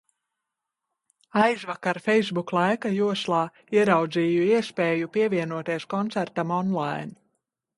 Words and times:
Aizvakar 1.41 1.99
facebook 2.05 2.53
laika 2.57 2.91
joslā 2.95 3.43
ieraudzīju 3.77 4.49
iespēju 4.55 5.13
pievienoties 5.19 5.87
koncertam 5.97 6.57
on-line. 6.63 7.15